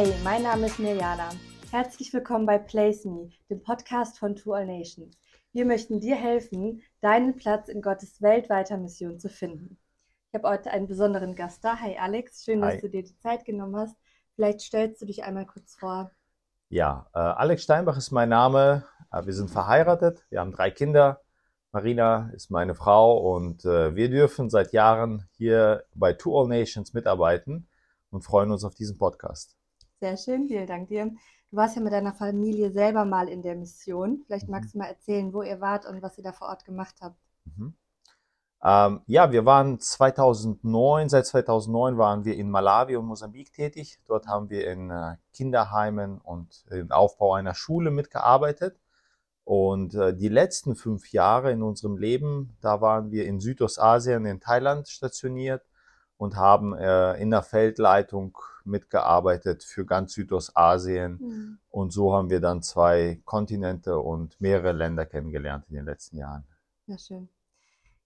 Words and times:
Hey, 0.00 0.14
mein 0.22 0.44
Name 0.44 0.66
ist 0.66 0.78
Mirjana. 0.78 1.30
Herzlich 1.72 2.12
willkommen 2.12 2.46
bei 2.46 2.56
Place 2.56 3.04
Me, 3.04 3.30
dem 3.50 3.60
Podcast 3.64 4.16
von 4.20 4.36
To 4.36 4.52
All 4.52 4.64
Nations. 4.64 5.18
Wir 5.52 5.64
möchten 5.64 5.98
dir 5.98 6.14
helfen, 6.14 6.82
deinen 7.00 7.34
Platz 7.34 7.68
in 7.68 7.82
Gottes 7.82 8.22
weltweiter 8.22 8.76
Mission 8.76 9.18
zu 9.18 9.28
finden. 9.28 9.76
Ich 10.30 10.38
habe 10.38 10.50
heute 10.50 10.70
einen 10.70 10.86
besonderen 10.86 11.34
Gast 11.34 11.64
da. 11.64 11.80
Hi 11.80 11.96
Alex, 11.98 12.44
schön, 12.44 12.64
Hi. 12.64 12.74
dass 12.74 12.80
du 12.80 12.88
dir 12.88 13.02
die 13.02 13.18
Zeit 13.18 13.44
genommen 13.44 13.74
hast. 13.74 13.96
Vielleicht 14.36 14.60
stellst 14.60 15.02
du 15.02 15.06
dich 15.06 15.24
einmal 15.24 15.46
kurz 15.46 15.74
vor. 15.74 16.12
Ja, 16.68 17.10
äh, 17.12 17.18
Alex 17.18 17.64
Steinbach 17.64 17.96
ist 17.96 18.12
mein 18.12 18.28
Name. 18.28 18.84
Äh, 19.10 19.26
wir 19.26 19.32
sind 19.32 19.50
verheiratet, 19.50 20.24
wir 20.30 20.38
haben 20.38 20.52
drei 20.52 20.70
Kinder. 20.70 21.22
Marina 21.72 22.30
ist 22.34 22.52
meine 22.52 22.76
Frau 22.76 23.34
und 23.34 23.64
äh, 23.64 23.96
wir 23.96 24.10
dürfen 24.10 24.48
seit 24.48 24.72
Jahren 24.72 25.28
hier 25.32 25.82
bei 25.92 26.12
To 26.12 26.40
All 26.40 26.46
Nations 26.46 26.94
mitarbeiten 26.94 27.66
und 28.10 28.22
freuen 28.22 28.52
uns 28.52 28.62
auf 28.62 28.76
diesen 28.76 28.96
Podcast. 28.96 29.57
Sehr 30.00 30.16
schön, 30.16 30.46
vielen 30.46 30.66
Dank 30.66 30.88
dir. 30.88 31.06
Du 31.50 31.56
warst 31.56 31.74
ja 31.74 31.82
mit 31.82 31.92
deiner 31.92 32.12
Familie 32.12 32.70
selber 32.70 33.04
mal 33.04 33.28
in 33.28 33.42
der 33.42 33.56
Mission. 33.56 34.22
Vielleicht 34.26 34.46
mhm. 34.46 34.52
magst 34.52 34.74
du 34.74 34.78
mal 34.78 34.86
erzählen, 34.86 35.32
wo 35.32 35.42
ihr 35.42 35.60
wart 35.60 35.86
und 35.86 36.02
was 36.02 36.16
ihr 36.18 36.24
da 36.24 36.32
vor 36.32 36.48
Ort 36.48 36.64
gemacht 36.64 36.94
habt. 37.00 37.16
Mhm. 37.44 37.74
Ähm, 38.62 39.00
ja, 39.06 39.32
wir 39.32 39.44
waren 39.44 39.80
2009, 39.80 41.08
seit 41.08 41.26
2009 41.26 41.96
waren 41.96 42.24
wir 42.24 42.36
in 42.36 42.50
Malawi 42.50 42.96
und 42.96 43.06
Mosambik 43.06 43.52
tätig. 43.52 44.00
Dort 44.06 44.26
haben 44.26 44.50
wir 44.50 44.70
in 44.70 44.90
äh, 44.90 45.16
Kinderheimen 45.32 46.18
und 46.18 46.64
im 46.70 46.92
Aufbau 46.92 47.34
einer 47.34 47.54
Schule 47.54 47.90
mitgearbeitet. 47.90 48.78
Und 49.44 49.94
äh, 49.94 50.14
die 50.14 50.28
letzten 50.28 50.76
fünf 50.76 51.10
Jahre 51.12 51.50
in 51.50 51.62
unserem 51.62 51.96
Leben, 51.96 52.56
da 52.60 52.80
waren 52.80 53.10
wir 53.10 53.26
in 53.26 53.40
Südostasien, 53.40 54.26
in 54.26 54.40
Thailand 54.40 54.88
stationiert 54.88 55.62
und 56.18 56.36
haben 56.36 56.74
äh, 56.74 57.14
in 57.14 57.30
der 57.30 57.42
Feldleitung 57.42 58.36
mitgearbeitet 58.68 59.64
für 59.64 59.84
ganz 59.84 60.12
Südostasien. 60.12 61.18
Mhm. 61.20 61.58
Und 61.70 61.92
so 61.92 62.14
haben 62.14 62.30
wir 62.30 62.40
dann 62.40 62.62
zwei 62.62 63.20
Kontinente 63.24 63.98
und 63.98 64.40
mehrere 64.40 64.72
Länder 64.72 65.06
kennengelernt 65.06 65.64
in 65.68 65.76
den 65.76 65.84
letzten 65.84 66.16
Jahren. 66.18 66.44
Ja, 66.86 66.98
schön. 66.98 67.28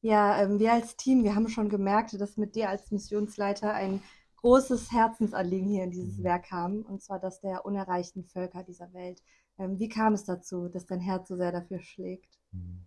Ja, 0.00 0.42
ähm, 0.42 0.58
wir 0.58 0.72
als 0.72 0.96
Team, 0.96 1.22
wir 1.22 1.34
haben 1.34 1.48
schon 1.48 1.68
gemerkt, 1.68 2.20
dass 2.20 2.36
mit 2.36 2.56
dir 2.56 2.68
als 2.68 2.90
Missionsleiter 2.90 3.72
ein 3.72 4.02
großes 4.36 4.90
Herzensanliegen 4.90 5.68
hier 5.68 5.84
in 5.84 5.92
dieses 5.92 6.18
mhm. 6.18 6.24
Werk 6.24 6.46
kam, 6.48 6.82
und 6.82 7.02
zwar 7.02 7.20
das 7.20 7.40
der 7.40 7.64
unerreichten 7.64 8.24
Völker 8.24 8.64
dieser 8.64 8.92
Welt. 8.92 9.22
Ähm, 9.58 9.78
wie 9.78 9.88
kam 9.88 10.14
es 10.14 10.24
dazu, 10.24 10.68
dass 10.68 10.86
dein 10.86 11.00
Herz 11.00 11.28
so 11.28 11.36
sehr 11.36 11.52
dafür 11.52 11.80
schlägt? 11.80 12.40
Mhm. 12.50 12.86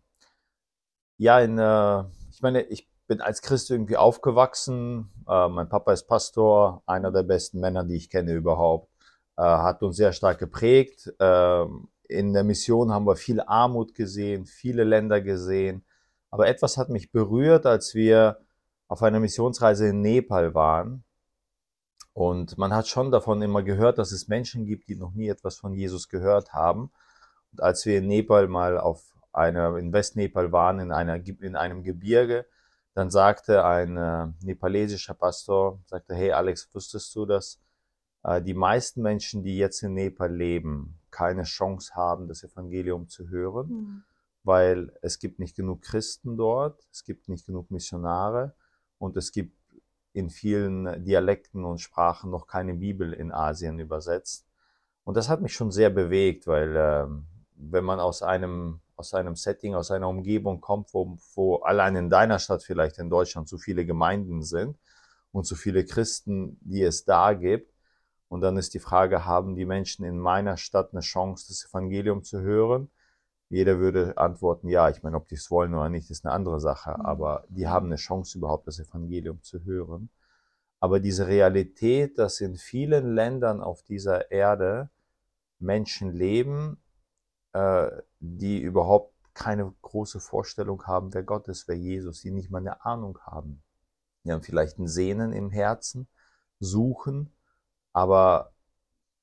Ja, 1.17 1.39
in, 1.39 1.57
äh, 1.57 2.03
ich 2.29 2.41
meine, 2.41 2.63
ich 2.63 2.89
bin 3.07 3.21
als 3.21 3.41
Christ 3.41 3.69
irgendwie 3.71 3.97
aufgewachsen. 3.97 5.09
Äh, 5.27 5.49
mein 5.49 5.69
Papa 5.69 5.93
ist 5.93 6.07
Pastor, 6.07 6.83
einer 6.85 7.11
der 7.11 7.23
besten 7.23 7.59
Männer, 7.59 7.83
die 7.83 7.95
ich 7.95 8.09
kenne 8.09 8.33
überhaupt. 8.33 8.89
Äh, 9.37 9.43
hat 9.43 9.83
uns 9.83 9.97
sehr 9.97 10.13
stark 10.13 10.39
geprägt. 10.39 11.13
Äh, 11.19 11.65
in 12.07 12.33
der 12.33 12.43
Mission 12.43 12.91
haben 12.91 13.07
wir 13.07 13.15
viel 13.15 13.41
Armut 13.41 13.95
gesehen, 13.95 14.45
viele 14.45 14.83
Länder 14.83 15.21
gesehen. 15.21 15.83
Aber 16.29 16.47
etwas 16.47 16.77
hat 16.77 16.89
mich 16.89 17.11
berührt, 17.11 17.65
als 17.65 17.95
wir 17.95 18.39
auf 18.87 19.01
einer 19.03 19.19
Missionsreise 19.19 19.87
in 19.87 20.01
Nepal 20.01 20.53
waren. 20.53 21.03
Und 22.13 22.57
man 22.57 22.73
hat 22.73 22.87
schon 22.87 23.11
davon 23.11 23.41
immer 23.41 23.63
gehört, 23.63 23.97
dass 23.97 24.11
es 24.11 24.27
Menschen 24.27 24.65
gibt, 24.65 24.87
die 24.87 24.95
noch 24.95 25.13
nie 25.13 25.27
etwas 25.27 25.57
von 25.57 25.73
Jesus 25.73 26.07
gehört 26.07 26.53
haben. 26.53 26.91
Und 27.51 27.61
als 27.61 27.85
wir 27.85 27.97
in 27.97 28.07
Nepal 28.07 28.47
mal 28.47 28.77
auf 28.79 29.03
einer, 29.33 29.77
in 29.77 29.91
Westnepal 29.91 30.51
waren, 30.51 30.79
in, 30.79 30.91
einer, 30.91 31.15
in 31.15 31.55
einem 31.55 31.83
Gebirge, 31.83 32.45
dann 32.95 33.11
sagte 33.11 33.65
ein 33.65 33.97
äh, 33.97 34.27
nepalesischer 34.41 35.13
Pastor, 35.13 35.79
sagte, 35.85 36.15
hey 36.15 36.31
Alex, 36.31 36.73
wusstest 36.73 37.13
du, 37.13 37.25
dass 37.25 37.59
äh, 38.23 38.41
die 38.41 38.53
meisten 38.53 39.01
Menschen, 39.01 39.43
die 39.43 39.57
jetzt 39.57 39.83
in 39.83 39.93
Nepal 39.93 40.33
leben, 40.33 40.97
keine 41.11 41.43
Chance 41.43 41.93
haben, 41.93 42.29
das 42.29 42.43
Evangelium 42.43 43.09
zu 43.09 43.27
hören, 43.27 43.67
mhm. 43.67 44.03
weil 44.43 44.97
es 45.01 45.19
gibt 45.19 45.39
nicht 45.39 45.57
genug 45.57 45.81
Christen 45.81 46.37
dort, 46.37 46.87
es 46.89 47.03
gibt 47.03 47.27
nicht 47.27 47.45
genug 47.45 47.69
Missionare 47.69 48.55
und 48.97 49.17
es 49.17 49.33
gibt 49.33 49.57
in 50.13 50.29
vielen 50.29 51.03
Dialekten 51.03 51.65
und 51.65 51.81
Sprachen 51.81 52.31
noch 52.31 52.47
keine 52.47 52.75
Bibel 52.75 53.11
in 53.11 53.33
Asien 53.33 53.77
übersetzt. 53.77 54.47
Und 55.03 55.17
das 55.17 55.27
hat 55.27 55.41
mich 55.41 55.53
schon 55.53 55.71
sehr 55.71 55.89
bewegt, 55.89 56.47
weil 56.47 56.73
äh, 56.77 57.07
wenn 57.57 57.83
man 57.83 57.99
aus 57.99 58.21
einem 58.21 58.79
aus 58.95 59.13
einem 59.13 59.35
Setting, 59.35 59.75
aus 59.75 59.91
einer 59.91 60.07
Umgebung 60.07 60.61
kommt, 60.61 60.93
wo, 60.93 61.17
wo 61.35 61.57
allein 61.57 61.95
in 61.95 62.09
deiner 62.09 62.39
Stadt 62.39 62.63
vielleicht 62.63 62.97
in 62.97 63.09
Deutschland 63.09 63.49
so 63.49 63.57
viele 63.57 63.85
Gemeinden 63.85 64.43
sind 64.43 64.77
und 65.31 65.45
so 65.45 65.55
viele 65.55 65.85
Christen, 65.85 66.57
die 66.61 66.81
es 66.81 67.05
da 67.05 67.33
gibt. 67.33 67.73
Und 68.27 68.41
dann 68.41 68.57
ist 68.57 68.73
die 68.73 68.79
Frage, 68.79 69.25
haben 69.25 69.55
die 69.55 69.65
Menschen 69.65 70.05
in 70.05 70.17
meiner 70.19 70.57
Stadt 70.57 70.89
eine 70.93 71.01
Chance, 71.01 71.45
das 71.47 71.65
Evangelium 71.69 72.23
zu 72.23 72.41
hören? 72.41 72.89
Jeder 73.49 73.79
würde 73.79 74.17
antworten, 74.17 74.69
ja, 74.69 74.89
ich 74.89 75.03
meine, 75.03 75.17
ob 75.17 75.27
die 75.27 75.35
es 75.35 75.51
wollen 75.51 75.73
oder 75.75 75.89
nicht, 75.89 76.09
ist 76.09 76.25
eine 76.25 76.33
andere 76.33 76.59
Sache, 76.59 76.95
mhm. 76.97 77.05
aber 77.05 77.45
die 77.49 77.67
haben 77.67 77.87
eine 77.87 77.97
Chance 77.97 78.37
überhaupt, 78.37 78.67
das 78.67 78.79
Evangelium 78.79 79.41
zu 79.43 79.63
hören. 79.63 80.09
Aber 80.79 80.99
diese 80.99 81.27
Realität, 81.27 82.17
dass 82.17 82.41
in 82.41 82.55
vielen 82.57 83.13
Ländern 83.15 83.61
auf 83.61 83.83
dieser 83.83 84.31
Erde 84.31 84.89
Menschen 85.59 86.11
leben, 86.11 86.77
äh, 87.55 88.01
die 88.19 88.59
überhaupt 88.59 89.13
keine 89.33 89.73
große 89.81 90.19
Vorstellung 90.19 90.83
haben, 90.87 91.13
wer 91.13 91.23
Gott 91.23 91.47
ist, 91.47 91.69
wer 91.69 91.77
Jesus, 91.77 92.21
die 92.21 92.31
nicht 92.31 92.51
mal 92.51 92.59
eine 92.59 92.83
Ahnung 92.83 93.17
haben. 93.21 93.63
Die 94.23 94.31
haben 94.33 94.41
vielleicht 94.41 94.77
ein 94.77 94.89
Sehnen 94.89 95.31
im 95.31 95.51
Herzen, 95.51 96.07
suchen, 96.59 97.31
aber 97.93 98.51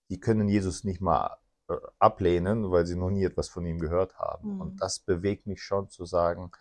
die 0.09 0.19
können 0.19 0.49
Jesus 0.49 0.83
nicht 0.85 1.03
mal 1.03 1.37
äh, 1.69 1.77
ablehnen, 1.99 2.71
weil 2.71 2.87
sie 2.87 2.97
noch 2.97 3.11
nie 3.11 3.25
etwas 3.25 3.51
von 3.51 3.67
ihm 3.67 3.79
gehört 3.79 4.19
haben. 4.19 4.55
Mhm. 4.55 4.61
Und 4.63 4.83
das 4.83 4.99
bewegt 5.01 5.47
mich 5.47 5.63
schon 5.63 5.91
zu 5.91 6.07
sagen, 6.07 6.53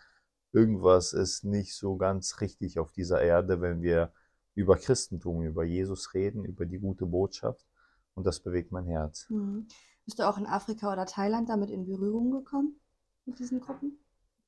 irgendwas 0.52 1.14
ist 1.14 1.42
nicht 1.42 1.74
so 1.74 1.96
ganz 1.96 2.42
richtig 2.42 2.78
auf 2.78 2.92
dieser 2.92 3.22
Erde, 3.22 3.62
wenn 3.62 3.80
wir 3.80 4.12
über 4.54 4.76
Christentum, 4.76 5.42
über 5.42 5.64
Jesus 5.64 6.12
reden, 6.12 6.44
über 6.44 6.66
die 6.66 6.78
gute 6.78 7.06
Botschaft. 7.06 7.66
Und 8.14 8.26
das 8.26 8.40
bewegt 8.40 8.72
mein 8.72 8.84
Herz. 8.84 9.26
Mhm. 9.30 9.68
Bist 10.04 10.18
du 10.18 10.28
auch 10.28 10.38
in 10.38 10.46
Afrika 10.46 10.92
oder 10.92 11.06
Thailand 11.06 11.48
damit 11.48 11.70
in 11.70 11.86
Berührung 11.86 12.30
gekommen 12.30 12.80
mit 13.24 13.38
diesen 13.38 13.60
Gruppen? 13.60 13.98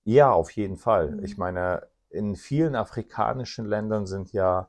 Ja, 0.05 0.33
auf 0.33 0.51
jeden 0.51 0.77
Fall. 0.77 1.13
Mhm. 1.13 1.25
Ich 1.25 1.39
meine, 1.39 1.87
in 2.11 2.37
vielen 2.37 2.75
afrikanischen 2.75 3.65
Ländern 3.65 4.07
sind 4.07 4.33
ja 4.33 4.69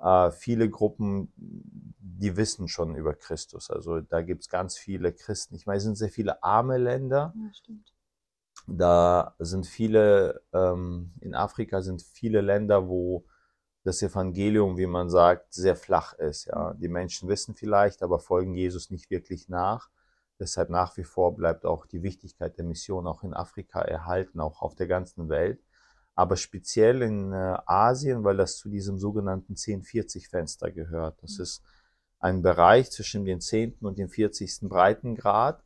äh, 0.00 0.30
viele 0.30 0.68
Gruppen, 0.68 1.32
die 1.36 2.36
wissen 2.36 2.68
schon 2.68 2.94
über 2.94 3.14
Christus. 3.14 3.70
Also 3.70 4.00
da 4.00 4.22
gibt 4.22 4.42
es 4.42 4.48
ganz 4.48 4.76
viele 4.76 5.12
Christen. 5.12 5.54
Ich 5.54 5.66
meine, 5.66 5.78
es 5.78 5.84
sind 5.84 5.96
sehr 5.96 6.10
viele 6.10 6.42
arme 6.42 6.78
Länder. 6.78 7.34
Ja, 7.36 7.54
stimmt. 7.54 7.92
Da 8.66 9.34
sind 9.38 9.66
viele, 9.66 10.42
ähm, 10.52 11.12
in 11.20 11.34
Afrika 11.34 11.82
sind 11.82 12.02
viele 12.02 12.40
Länder, 12.40 12.88
wo 12.88 13.24
das 13.82 14.02
Evangelium, 14.02 14.78
wie 14.78 14.86
man 14.86 15.10
sagt, 15.10 15.52
sehr 15.52 15.76
flach 15.76 16.14
ist. 16.14 16.46
Ja, 16.46 16.72
mhm. 16.72 16.80
die 16.80 16.88
Menschen 16.88 17.28
wissen 17.28 17.54
vielleicht, 17.54 18.02
aber 18.02 18.18
folgen 18.18 18.54
Jesus 18.54 18.90
nicht 18.90 19.10
wirklich 19.10 19.48
nach. 19.48 19.90
Deshalb 20.38 20.70
nach 20.70 20.96
wie 20.96 21.04
vor 21.04 21.36
bleibt 21.36 21.64
auch 21.64 21.86
die 21.86 22.02
Wichtigkeit 22.02 22.58
der 22.58 22.64
Mission 22.64 23.06
auch 23.06 23.22
in 23.22 23.34
Afrika 23.34 23.80
erhalten, 23.80 24.40
auch 24.40 24.62
auf 24.62 24.74
der 24.74 24.88
ganzen 24.88 25.28
Welt. 25.28 25.60
Aber 26.16 26.36
speziell 26.36 27.02
in 27.02 27.32
äh, 27.32 27.56
Asien, 27.66 28.24
weil 28.24 28.36
das 28.36 28.58
zu 28.58 28.68
diesem 28.68 28.98
sogenannten 28.98 29.54
1040-Fenster 29.54 30.70
gehört. 30.70 31.22
Das 31.22 31.38
ist 31.38 31.62
ein 32.20 32.42
Bereich 32.42 32.90
zwischen 32.90 33.24
dem 33.24 33.40
10. 33.40 33.78
und 33.80 33.98
dem 33.98 34.08
40. 34.08 34.60
Breitengrad. 34.62 35.62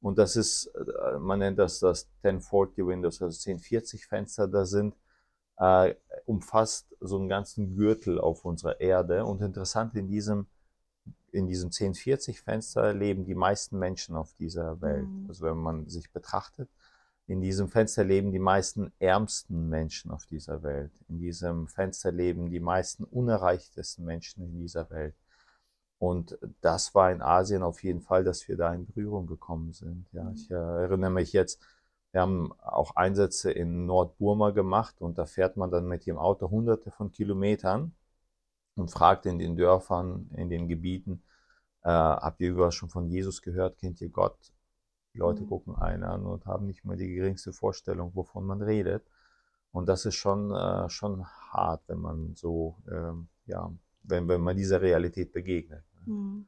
Und 0.00 0.18
das 0.18 0.36
ist, 0.36 0.66
äh, 0.66 1.18
man 1.18 1.38
nennt 1.38 1.58
das 1.58 1.80
das 1.80 2.08
1040 2.22 2.86
Windows, 2.86 3.22
also 3.22 3.50
1040-Fenster. 3.50 4.48
Da 4.48 4.64
sind, 4.66 4.94
äh, 5.58 5.94
umfasst 6.26 6.94
so 7.00 7.18
einen 7.18 7.28
ganzen 7.28 7.74
Gürtel 7.76 8.20
auf 8.20 8.44
unserer 8.44 8.80
Erde. 8.80 9.24
Und 9.24 9.42
interessant 9.42 9.94
in 9.94 10.08
diesem 10.08 10.46
in 11.36 11.46
diesem 11.46 11.70
1040-Fenster 11.70 12.92
leben 12.92 13.24
die 13.24 13.34
meisten 13.34 13.78
Menschen 13.78 14.16
auf 14.16 14.32
dieser 14.34 14.80
Welt. 14.80 15.06
Mhm. 15.06 15.26
Also 15.28 15.44
wenn 15.44 15.58
man 15.58 15.88
sich 15.88 16.10
betrachtet, 16.10 16.68
in 17.28 17.40
diesem 17.40 17.68
Fenster 17.68 18.04
leben 18.04 18.32
die 18.32 18.38
meisten 18.38 18.92
ärmsten 18.98 19.68
Menschen 19.68 20.10
auf 20.10 20.26
dieser 20.26 20.62
Welt. 20.62 20.92
In 21.08 21.18
diesem 21.18 21.66
Fenster 21.66 22.12
leben 22.12 22.50
die 22.50 22.60
meisten 22.60 23.04
unerreichtesten 23.04 24.04
Menschen 24.04 24.44
in 24.44 24.58
dieser 24.58 24.90
Welt. 24.90 25.14
Und 25.98 26.38
das 26.60 26.94
war 26.94 27.10
in 27.10 27.22
Asien 27.22 27.62
auf 27.62 27.82
jeden 27.82 28.00
Fall, 28.00 28.22
dass 28.22 28.46
wir 28.48 28.56
da 28.56 28.72
in 28.72 28.86
Berührung 28.86 29.26
gekommen 29.26 29.72
sind. 29.72 30.06
Ja, 30.12 30.24
mhm. 30.24 30.34
ich 30.34 30.50
erinnere 30.50 31.10
mich 31.10 31.32
jetzt, 31.32 31.60
wir 32.12 32.20
haben 32.20 32.52
auch 32.62 32.96
Einsätze 32.96 33.50
in 33.50 33.86
Nordburma 33.86 34.50
gemacht 34.50 35.00
und 35.00 35.18
da 35.18 35.26
fährt 35.26 35.56
man 35.56 35.70
dann 35.70 35.86
mit 35.86 36.06
dem 36.06 36.18
Auto 36.18 36.50
hunderte 36.50 36.90
von 36.90 37.10
Kilometern 37.10 37.92
und 38.76 38.90
fragt 38.90 39.26
in 39.26 39.38
den 39.38 39.56
Dörfern, 39.56 40.30
in 40.36 40.48
den 40.48 40.68
Gebieten, 40.68 41.22
äh, 41.82 41.88
habt 41.88 42.40
ihr 42.40 42.50
überall 42.50 42.72
schon 42.72 42.88
von 42.88 43.08
Jesus 43.08 43.42
gehört? 43.42 43.78
Kennt 43.78 44.00
ihr 44.00 44.10
Gott? 44.10 44.52
Die 45.14 45.18
Leute 45.18 45.42
mhm. 45.42 45.48
gucken 45.48 45.76
einen 45.76 46.04
an 46.04 46.26
und 46.26 46.46
haben 46.46 46.66
nicht 46.66 46.84
mal 46.84 46.96
die 46.96 47.12
geringste 47.12 47.52
Vorstellung, 47.52 48.14
wovon 48.14 48.44
man 48.44 48.62
redet. 48.62 49.04
Und 49.72 49.88
das 49.88 50.04
ist 50.04 50.14
schon, 50.14 50.52
äh, 50.52 50.88
schon 50.90 51.26
hart, 51.26 51.82
wenn 51.86 51.98
man 51.98 52.34
so, 52.34 52.76
ähm, 52.90 53.28
ja, 53.46 53.72
wenn, 54.02 54.28
wenn 54.28 54.40
man 54.40 54.56
dieser 54.56 54.80
Realität 54.80 55.32
begegnet. 55.32 55.84
Mhm. 56.04 56.46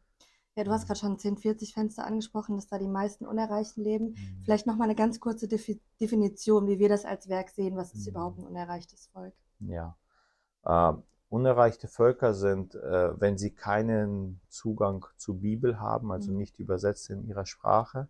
Ja, 0.55 0.65
du 0.65 0.73
hast 0.73 0.87
gerade 0.87 0.99
schon 0.99 1.17
1040-Fenster 1.17 2.05
angesprochen, 2.05 2.57
dass 2.57 2.67
da 2.67 2.79
die 2.79 2.89
meisten 2.89 3.27
Unerreichten 3.27 3.85
leben. 3.85 4.09
Mhm. 4.09 4.43
Vielleicht 4.45 4.67
nochmal 4.67 4.89
eine 4.89 4.97
ganz 4.97 5.21
kurze 5.21 5.47
Defi 5.47 5.81
Definition, 6.01 6.67
wie 6.67 6.81
wir 6.81 6.89
das 6.89 7.05
als 7.05 7.29
Werk 7.29 7.51
sehen. 7.51 7.77
Was 7.77 7.95
ist 7.95 8.07
Mhm. 8.07 8.11
überhaupt 8.11 8.39
ein 8.39 8.47
unerreichtes 8.47 9.07
Volk? 9.07 9.35
Ja. 9.61 9.97
Äh, 10.65 10.95
unerreichte 11.31 11.89
Völker 11.89 12.35
sind, 12.35 12.75
äh, 12.75 13.21
wenn 13.21 13.39
sie 13.39 13.51
keinen 13.55 14.41
Zugang 14.49 15.07
zur 15.17 15.41
Bibel 15.41 15.81
haben, 15.81 16.11
also 16.13 16.33
Mhm. 16.33 16.39
nicht 16.39 16.59
übersetzt 16.59 17.11
in 17.11 17.27
ihrer 17.27 17.47
Sprache, 17.47 18.09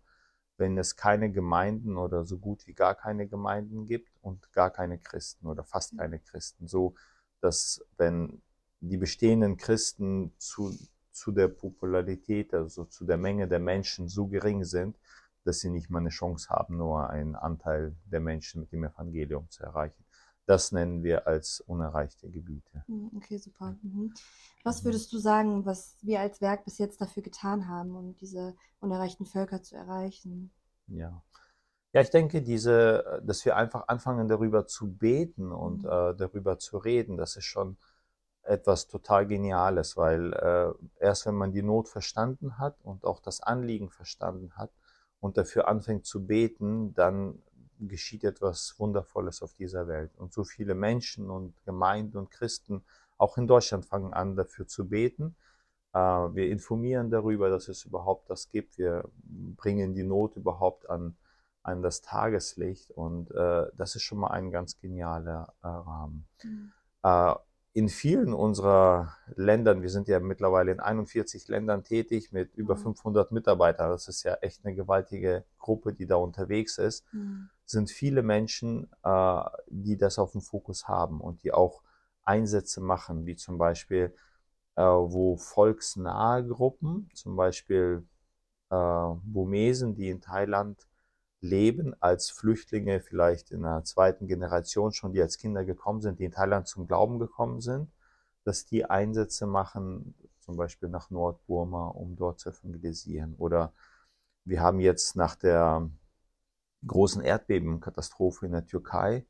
wenn 0.57 0.77
es 0.77 0.95
keine 0.95 1.31
Gemeinden 1.31 1.97
oder 1.97 2.25
so 2.25 2.37
gut 2.37 2.67
wie 2.67 2.73
gar 2.73 2.95
keine 2.95 3.27
Gemeinden 3.27 3.85
gibt 3.85 4.09
und 4.21 4.51
gar 4.53 4.71
keine 4.71 4.99
Christen 4.99 5.47
oder 5.47 5.63
fast 5.63 5.93
Mhm. 5.93 5.97
keine 5.97 6.19
Christen. 6.19 6.67
So, 6.67 6.95
dass 7.41 7.81
wenn 7.97 8.41
die 8.81 8.97
bestehenden 8.97 9.57
Christen 9.57 10.33
zu, 10.37 10.73
zu 11.11 11.31
der 11.31 11.47
Popularität, 11.49 12.53
also 12.53 12.85
zu 12.85 13.05
der 13.05 13.17
Menge 13.17 13.47
der 13.47 13.59
Menschen 13.59 14.07
so 14.09 14.27
gering 14.27 14.63
sind, 14.65 14.97
dass 15.45 15.59
sie 15.59 15.69
nicht 15.69 15.89
mal 15.89 15.99
eine 15.99 16.09
Chance 16.09 16.49
haben, 16.49 16.77
nur 16.77 17.09
einen 17.09 17.35
Anteil 17.35 17.95
der 18.05 18.19
Menschen 18.19 18.61
mit 18.61 18.71
dem 18.71 18.83
Evangelium 18.83 19.49
zu 19.49 19.63
erreichen. 19.63 20.03
Das 20.49 20.71
nennen 20.73 21.03
wir 21.03 21.27
als 21.27 21.61
unerreichte 21.61 22.27
Gebiete. 22.29 22.83
Mhm, 22.87 23.11
Okay, 23.15 23.37
super. 23.37 23.77
Mhm. 23.81 24.13
Was 24.63 24.83
Mhm. 24.83 24.83
würdest 24.83 25.13
du 25.13 25.17
sagen, 25.17 25.65
was 25.65 25.95
wir 26.01 26.19
als 26.19 26.41
Werk 26.41 26.65
bis 26.65 26.77
jetzt 26.77 26.99
dafür 26.99 27.23
getan 27.23 27.67
haben, 27.69 27.95
um 27.95 28.15
diese 28.17 28.55
unerreichten 28.81 29.25
Völker 29.25 29.61
zu 29.61 29.75
erreichen? 29.77 30.51
Ja. 30.87 31.23
Ja, 31.93 32.01
ich 32.01 32.11
denke, 32.11 32.41
diese, 32.43 33.21
dass 33.25 33.45
wir 33.45 33.57
einfach 33.57 33.87
anfangen, 33.87 34.27
darüber 34.27 34.67
zu 34.67 34.91
beten 34.93 35.51
und 35.51 35.83
Mhm. 35.83 35.85
äh, 35.85 36.15
darüber 36.15 36.59
zu 36.59 36.77
reden, 36.77 37.17
das 37.17 37.35
ist 37.37 37.45
schon 37.45 37.77
etwas 38.43 38.87
total 38.87 39.27
Geniales, 39.27 39.97
weil 39.97 40.33
äh, 40.33 40.73
erst 41.03 41.25
wenn 41.27 41.35
man 41.35 41.53
die 41.53 41.63
Not 41.63 41.89
verstanden 41.89 42.57
hat 42.59 42.77
und 42.83 43.05
auch 43.05 43.21
das 43.21 43.41
Anliegen 43.41 43.91
verstanden 43.91 44.53
hat 44.57 44.71
und 45.21 45.37
dafür 45.37 45.67
anfängt 45.69 46.05
zu 46.05 46.25
beten, 46.27 46.93
dann 46.95 47.41
geschieht 47.79 48.23
etwas 48.23 48.75
Wundervolles 48.77 49.41
auf 49.41 49.53
dieser 49.53 49.87
Welt. 49.87 50.11
Und 50.17 50.33
so 50.33 50.43
viele 50.43 50.75
Menschen 50.75 51.29
und 51.29 51.53
Gemeinden 51.65 52.17
und 52.17 52.31
Christen, 52.31 52.83
auch 53.17 53.37
in 53.37 53.47
Deutschland, 53.47 53.85
fangen 53.85 54.13
an, 54.13 54.35
dafür 54.35 54.67
zu 54.67 54.87
beten. 54.87 55.35
Äh, 55.93 55.99
wir 55.99 56.49
informieren 56.49 57.09
darüber, 57.09 57.49
dass 57.49 57.67
es 57.67 57.85
überhaupt 57.85 58.29
das 58.29 58.49
gibt. 58.49 58.77
Wir 58.77 59.09
bringen 59.57 59.93
die 59.93 60.03
Not 60.03 60.35
überhaupt 60.35 60.89
an, 60.89 61.15
an 61.63 61.81
das 61.81 62.01
Tageslicht. 62.01 62.91
Und 62.91 63.31
äh, 63.31 63.67
das 63.75 63.95
ist 63.95 64.03
schon 64.03 64.19
mal 64.19 64.31
ein 64.31 64.51
ganz 64.51 64.79
genialer 64.79 65.53
äh, 65.61 65.67
Rahmen. 65.67 66.27
Mhm. 66.43 66.71
In 67.73 67.87
vielen 67.87 68.33
unserer 68.33 69.15
Ländern, 69.35 69.81
wir 69.81 69.89
sind 69.89 70.07
ja 70.07 70.19
mittlerweile 70.19 70.71
in 70.71 70.79
41 70.79 71.47
Ländern 71.47 71.83
tätig 71.83 72.31
mit 72.31 72.55
über 72.55 72.75
Mhm. 72.75 72.79
500 72.79 73.31
Mitarbeitern, 73.31 73.89
das 73.91 74.07
ist 74.07 74.23
ja 74.23 74.35
echt 74.35 74.65
eine 74.65 74.75
gewaltige 74.75 75.45
Gruppe, 75.59 75.93
die 75.93 76.07
da 76.07 76.15
unterwegs 76.15 76.77
ist, 76.79 77.05
Mhm. 77.13 77.49
sind 77.65 77.91
viele 77.91 78.23
Menschen, 78.23 78.89
äh, 79.03 79.41
die 79.67 79.97
das 79.97 80.17
auf 80.19 80.31
dem 80.31 80.41
Fokus 80.41 80.87
haben 80.87 81.21
und 81.21 81.43
die 81.43 81.53
auch 81.53 81.83
Einsätze 82.23 82.81
machen, 82.81 83.25
wie 83.27 83.35
zum 83.35 83.57
Beispiel, 83.59 84.15
äh, 84.75 84.81
wo 84.83 85.37
volksnahe 85.37 86.45
Gruppen, 86.47 87.09
zum 87.13 87.35
Beispiel 87.35 88.07
äh, 88.71 88.75
Burmesen, 89.23 89.95
die 89.95 90.09
in 90.09 90.21
Thailand 90.21 90.87
leben, 91.41 91.95
als 92.01 92.29
Flüchtlinge 92.29 93.01
vielleicht 93.01 93.51
in 93.51 93.65
einer 93.65 93.83
zweiten 93.83 94.27
Generation 94.27 94.91
schon, 94.91 95.13
die 95.13 95.21
als 95.21 95.37
Kinder 95.37 95.63
gekommen 95.63 96.01
sind, 96.01 96.19
die 96.19 96.25
in 96.25 96.31
Thailand 96.31 96.67
zum 96.67 96.87
Glauben 96.87 97.19
gekommen 97.19 97.61
sind, 97.61 97.89
dass 98.43 98.65
die 98.65 98.85
Einsätze 98.85 99.47
machen, 99.47 100.15
zum 100.39 100.57
Beispiel 100.57 100.89
nach 100.89 101.09
Nordburma, 101.09 101.87
um 101.87 102.15
dort 102.15 102.39
zu 102.39 102.49
evangelisieren. 102.49 103.35
Oder 103.37 103.73
wir 104.45 104.61
haben 104.61 104.79
jetzt 104.79 105.15
nach 105.15 105.35
der 105.35 105.89
großen 106.85 107.21
Erdbebenkatastrophe 107.21 108.45
in 108.45 108.53
der 108.53 108.65
Türkei 108.65 109.25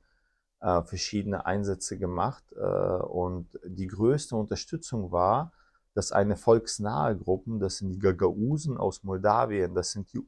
äh, 0.61 0.81
verschiedene 0.83 1.45
Einsätze 1.45 1.97
gemacht 1.97 2.43
äh, 2.53 2.59
und 2.59 3.59
die 3.65 3.87
größte 3.87 4.35
Unterstützung 4.35 5.11
war, 5.11 5.51
dass 5.93 6.11
eine 6.11 6.37
volksnahe 6.37 7.17
Gruppe, 7.17 7.57
das 7.59 7.77
sind 7.77 7.91
die 7.91 7.99
Gagausen 7.99 8.77
aus 8.77 9.03
Moldawien, 9.03 9.75
das 9.75 9.91
sind 9.91 10.13
die 10.13 10.21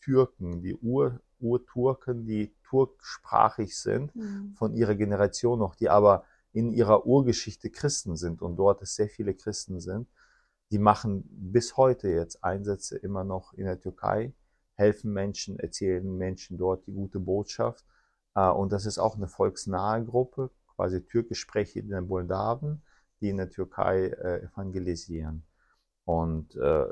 Urtürken, 0.00 0.62
die 0.62 0.74
Ur 0.76 1.20
Urturken, 1.40 2.26
die 2.26 2.52
turksprachig 2.64 3.78
sind, 3.78 4.14
Mhm. 4.14 4.54
von 4.58 4.74
ihrer 4.74 4.94
Generation 4.94 5.58
noch, 5.58 5.74
die 5.74 5.88
aber 5.88 6.24
in 6.52 6.70
ihrer 6.70 7.06
Urgeschichte 7.06 7.70
Christen 7.70 8.16
sind 8.16 8.42
und 8.42 8.56
dort 8.56 8.82
es 8.82 8.94
sehr 8.94 9.08
viele 9.08 9.34
Christen 9.34 9.80
sind, 9.80 10.06
die 10.70 10.78
machen 10.78 11.24
bis 11.30 11.76
heute 11.76 12.08
jetzt 12.08 12.44
Einsätze 12.44 12.98
immer 12.98 13.24
noch 13.24 13.54
in 13.54 13.64
der 13.64 13.80
Türkei, 13.80 14.34
helfen 14.76 15.12
Menschen, 15.12 15.58
erzählen 15.58 16.16
Menschen 16.16 16.58
dort 16.58 16.86
die 16.86 16.92
gute 16.92 17.20
Botschaft. 17.20 17.84
Äh, 18.34 18.48
Und 18.50 18.70
das 18.72 18.84
ist 18.86 18.98
auch 18.98 19.16
eine 19.16 19.28
volksnahe 19.28 20.04
Gruppe, 20.04 20.50
quasi 20.76 21.00
türkisch 21.02 21.40
sprechende 21.40 22.00
Moldawen, 22.02 22.82
die 23.20 23.30
in 23.30 23.38
der 23.38 23.48
Türkei 23.50 24.08
äh, 24.08 24.44
evangelisieren. 24.44 25.42
Und 26.04 26.54
äh, 26.56 26.84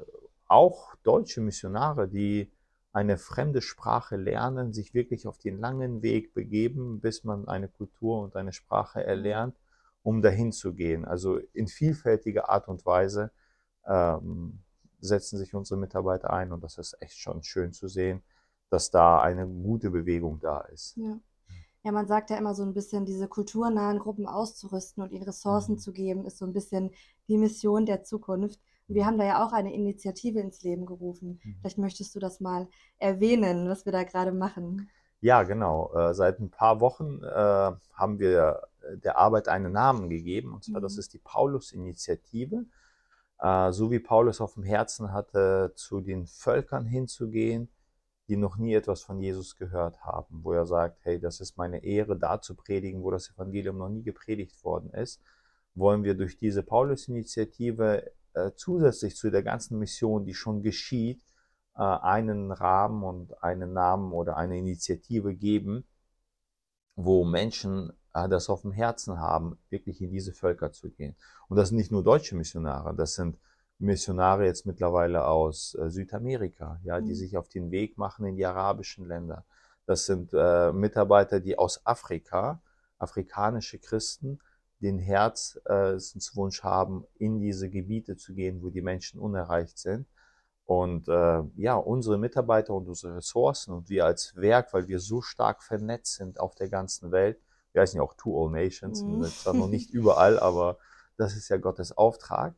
auch 0.46 0.94
deutsche 1.02 1.40
Missionare, 1.43 2.08
die 2.08 2.50
eine 2.93 3.19
fremde 3.19 3.62
Sprache 3.62 4.17
lernen, 4.17 4.73
sich 4.73 4.94
wirklich 4.94 5.26
auf 5.26 5.38
den 5.38 5.58
langen 5.58 6.02
Weg 6.02 6.35
begeben, 6.35 7.00
bis 7.00 7.25
man 7.25 7.49
eine 7.49 7.69
Kultur 7.69 8.20
und 8.23 8.37
eine 8.37 8.52
Sprache 8.52 9.05
erlernt, 9.05 9.56
um 10.02 10.23
dahin 10.23 10.52
zu 10.52 10.75
gehen. 10.75 11.05
Also 11.05 11.38
in 11.52 11.69
vielfältiger 11.69 12.49
Art 12.50 12.69
und 12.69 12.85
Weise 12.87 13.31
ähm, 13.87 14.61
setzen 15.00 15.38
sich 15.38 15.55
unsere 15.55 15.81
Mitarbeiter 15.81 16.32
ein 16.32 16.52
und 16.52 16.62
das 16.64 16.79
ist 16.79 16.96
echt 17.02 17.19
schon 17.19 17.43
schön 17.43 17.73
zu 17.73 17.88
sehen, 17.88 18.23
dass 18.70 18.90
da 18.90 19.20
eine 19.23 19.46
gute 19.46 19.90
Bewegung 19.90 20.40
da 20.40 20.61
ist. 20.62 20.96
Ja. 20.96 21.19
Ja, 21.85 21.93
man 21.93 22.08
sagt 22.08 22.31
ja 22.31 22.37
immer 22.38 22.55
so 22.55 22.62
ein 22.64 22.75
bisschen, 22.75 23.06
diese 23.06 23.29
kulturnahen 23.29 23.99
Gruppen 24.00 24.26
auszurüsten 24.26 25.02
und 25.02 25.12
ihnen 25.12 25.25
Ressourcen 25.25 25.79
Mhm. 25.79 25.79
zu 25.79 25.93
geben, 25.93 26.26
ist 26.26 26.38
so 26.38 26.46
ein 26.46 26.52
bisschen 26.55 26.93
die 27.29 27.38
Mission 27.38 27.87
der 27.87 28.05
Zukunft. 28.05 28.61
Wir 28.88 29.06
haben 29.06 29.19
da 29.19 29.25
ja 29.25 29.44
auch 29.46 29.52
eine 29.52 29.73
Initiative 29.75 30.40
ins 30.40 30.62
Leben 30.62 30.87
gerufen. 30.87 31.40
Mhm. 31.43 31.56
Vielleicht 31.61 31.79
möchtest 31.79 32.14
du 32.14 32.20
das 32.20 32.40
mal 32.40 32.69
erwähnen, 32.99 33.69
was 33.69 33.85
wir 33.85 33.93
da 33.93 34.05
gerade 34.05 34.32
machen. 34.32 34.90
Ja, 35.20 35.43
genau. 35.43 35.93
Äh, 35.94 36.14
seit 36.14 36.38
ein 36.40 36.50
paar 36.50 36.81
Wochen 36.81 37.23
äh, 37.23 37.73
haben 37.93 38.19
wir 38.19 38.62
der 39.05 39.19
Arbeit 39.19 39.49
einen 39.49 39.73
Namen 39.73 40.09
gegeben, 40.09 40.54
und 40.54 40.64
zwar 40.64 40.80
das 40.80 40.95
Mhm. 40.95 41.00
ist 41.00 41.12
die 41.12 41.18
Paulus-Initiative. 41.18 42.64
Äh, 43.40 43.73
so 43.73 43.90
wie 43.90 43.99
Paulus 44.00 44.40
auf 44.40 44.54
dem 44.54 44.62
Herzen 44.64 45.12
hatte, 45.12 45.73
zu 45.76 46.00
den 46.00 46.26
Völkern 46.26 46.87
hinzugehen, 46.87 47.68
die 48.28 48.37
noch 48.37 48.57
nie 48.59 48.75
etwas 48.75 49.02
von 49.02 49.21
Jesus 49.21 49.57
gehört 49.57 50.02
haben, 50.02 50.45
wo 50.45 50.52
er 50.52 50.66
sagt, 50.66 51.00
hey, 51.04 51.18
das 51.21 51.40
ist 51.40 51.57
meine 51.57 51.83
Ehre, 51.85 52.16
da 52.18 52.40
zu 52.40 52.54
predigen, 52.54 53.02
wo 53.02 53.11
das 53.11 53.30
Evangelium 53.30 53.78
noch 53.78 53.88
nie 53.88 54.02
gepredigt 54.02 54.62
worden 54.64 54.90
ist, 54.90 55.21
wollen 55.75 56.04
wir 56.04 56.14
durch 56.14 56.37
diese 56.37 56.62
Paulus-Initiative 56.62 58.11
äh, 58.47 58.54
zusätzlich 58.57 59.16
zu 59.16 59.30
der 59.30 59.42
ganzen 59.42 59.78
Mission, 59.78 60.25
die 60.25 60.35
schon 60.35 60.62
geschieht, 60.62 61.23
äh, 61.76 61.83
einen 61.83 62.52
Rahmen 62.52 63.02
und 63.02 63.42
einen 63.42 63.73
Namen 63.73 64.12
oder 64.12 64.37
eine 64.37 64.59
Initiative 64.59 65.35
geben, 65.35 65.85
wo 66.97 67.25
Menschen 67.25 67.92
äh, 68.14 68.28
das 68.28 68.49
auf 68.49 68.62
dem 68.62 68.73
Herzen 68.73 69.18
haben, 69.21 69.59
wirklich 69.71 70.00
in 70.02 70.11
diese 70.11 70.33
Völker 70.33 70.73
zu 70.73 70.90
gehen. 70.90 71.16
Und 71.49 71.57
das 71.57 71.68
sind 71.68 71.78
nicht 71.78 71.92
nur 71.92 72.02
deutsche 72.02 72.37
Missionare, 72.37 72.95
das 72.95 73.14
sind 73.14 73.38
Missionare 73.78 74.45
jetzt 74.45 74.66
mittlerweile 74.66 75.25
aus 75.25 75.76
äh, 75.76 75.90
Südamerika, 75.90 76.80
ja, 76.85 77.00
die 77.00 77.11
Mhm. 77.11 77.14
sich 77.14 77.37
auf 77.37 77.49
den 77.49 77.71
Weg 77.71 77.97
machen 77.97 78.26
in 78.26 78.37
die 78.37 78.45
arabischen 78.47 79.07
Länder. 79.07 79.45
Das 79.87 80.07
sind 80.07 80.30
äh, 80.35 80.73
Mitarbeiter, 80.73 81.40
die 81.40 81.57
aus 81.57 81.87
Afrika, 81.87 82.61
afrikanische 82.99 83.78
Christen, 83.78 84.40
den 84.80 84.99
Herzenswunsch 84.99 86.62
haben, 86.62 87.04
in 87.16 87.40
diese 87.40 87.68
Gebiete 87.68 88.16
zu 88.16 88.35
gehen, 88.35 88.62
wo 88.62 88.70
die 88.70 88.82
Menschen 88.82 89.20
unerreicht 89.20 89.78
sind. 89.78 90.06
Und 90.66 91.08
äh, 91.08 91.42
ja, 91.56 91.75
unsere 91.76 92.18
Mitarbeiter 92.18 92.75
und 92.75 92.88
unsere 92.88 93.16
Ressourcen 93.16 93.73
und 93.73 93.88
wir 93.88 94.04
als 94.04 94.37
Werk, 94.37 94.73
weil 94.75 94.87
wir 94.87 95.00
so 95.00 95.23
stark 95.23 95.62
vernetzt 95.62 96.16
sind 96.16 96.38
auf 96.40 96.54
der 96.54 96.68
ganzen 96.68 97.11
Welt, 97.11 97.38
wir 97.73 97.82
heißen 97.82 97.97
ja 97.97 98.02
auch 98.02 98.14
To 98.14 98.44
All 98.44 98.50
Nations, 98.50 99.04
Mhm. 99.04 99.23
zwar 99.25 99.54
noch 99.54 99.68
nicht 99.68 99.90
überall, 99.90 100.38
aber 100.38 100.78
das 101.16 101.37
ist 101.37 101.49
ja 101.49 101.56
Gottes 101.56 101.97
Auftrag, 101.97 102.54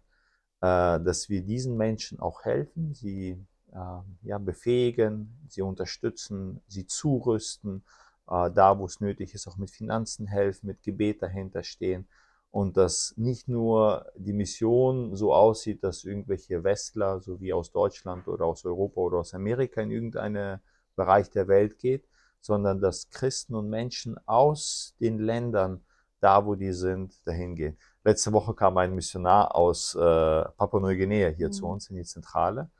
äh, 0.60 1.00
dass 1.00 1.28
wir 1.28 1.42
diesen 1.42 1.76
Menschen 1.76 2.20
auch 2.20 2.44
helfen, 2.44 2.94
sie 2.94 3.38
äh, 3.72 4.00
ja, 4.22 4.38
befähigen, 4.38 5.38
sie 5.48 5.62
unterstützen, 5.62 6.60
sie 6.66 6.86
zurüsten, 6.86 7.84
äh, 8.30 8.50
da 8.50 8.78
wo 8.78 8.86
es 8.86 9.00
nötig 9.00 9.34
ist, 9.34 9.46
auch 9.46 9.56
mit 9.56 9.70
Finanzen 9.70 10.26
helfen, 10.26 10.66
mit 10.68 10.82
Gebet 10.82 11.22
dahinter 11.22 11.62
stehen 11.62 12.08
und 12.50 12.76
dass 12.76 13.14
nicht 13.16 13.48
nur 13.48 14.06
die 14.16 14.32
Mission 14.32 15.14
so 15.14 15.34
aussieht, 15.34 15.84
dass 15.84 16.04
irgendwelche 16.04 16.64
Westler, 16.64 17.20
so 17.20 17.40
wie 17.40 17.52
aus 17.52 17.70
Deutschland 17.70 18.26
oder 18.28 18.46
aus 18.46 18.64
Europa 18.64 19.00
oder 19.00 19.18
aus 19.18 19.34
Amerika 19.34 19.80
in 19.82 19.90
irgendeinen 19.90 20.60
Bereich 20.96 21.30
der 21.30 21.48
Welt 21.48 21.78
geht, 21.78 22.04
sondern 22.40 22.80
dass 22.80 23.10
Christen 23.10 23.54
und 23.54 23.68
Menschen 23.68 24.16
aus 24.26 24.94
den 25.00 25.18
Ländern 25.18 25.82
da 26.20 26.44
wo 26.44 26.54
die 26.54 26.72
sind, 26.72 27.26
dahin 27.26 27.56
gehen. 27.56 27.78
Letzte 28.04 28.32
Woche 28.32 28.54
kam 28.54 28.76
ein 28.76 28.94
Missionar 28.94 29.54
aus 29.54 29.94
äh, 29.94 29.98
Papua-Neuguinea 29.98 31.28
hier 31.30 31.48
mhm. 31.48 31.52
zu 31.52 31.66
uns 31.66 31.88
in 31.88 31.96
die 31.96 32.04
Zentrale 32.04 32.70